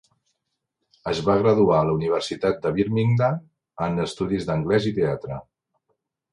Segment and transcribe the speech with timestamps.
[1.11, 3.39] Es va graduar a la Universitat de Birmingham
[3.89, 5.41] en Estudis d'anglès i teatre.